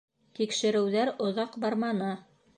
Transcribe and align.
Тикшереүҙәр 0.39 1.13
оҙаҡ 1.29 1.61
барманы. 1.67 2.11